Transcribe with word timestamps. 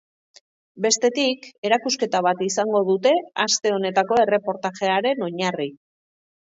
Bestetik, 0.85 1.45
erakusketa 1.69 2.21
bat 2.29 2.43
izango 2.47 2.83
dute 2.91 3.15
aste 3.47 3.77
honetako 3.79 4.21
erreportajearen 4.27 5.27
oinarri. 5.29 5.75